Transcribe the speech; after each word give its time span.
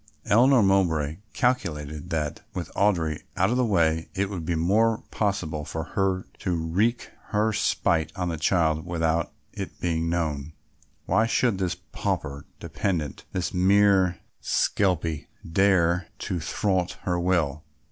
Eleanor 0.25 0.63
Mowbray 0.63 1.17
calculated 1.33 2.09
that, 2.09 2.41
with 2.55 2.73
Audry 2.73 3.21
out 3.37 3.51
of 3.51 3.57
the 3.57 3.63
way, 3.63 4.09
it 4.15 4.31
would 4.31 4.47
be 4.47 4.55
more 4.55 5.03
possible 5.11 5.63
for 5.63 5.83
her 5.93 6.25
to 6.39 6.55
wreak 6.55 7.11
her 7.25 7.53
spite 7.53 8.11
on 8.15 8.29
the 8.29 8.37
child 8.37 8.83
without 8.83 9.31
it 9.53 9.79
being 9.79 10.09
known. 10.09 10.53
Why 11.05 11.27
should 11.27 11.59
this 11.59 11.75
pauper 11.75 12.47
dependent, 12.59 13.25
this 13.31 13.53
mere 13.53 14.17
skelpie, 14.41 15.27
dare 15.47 16.07
to 16.17 16.39
thwart 16.39 16.93
her 17.03 17.19
will? 17.19 17.63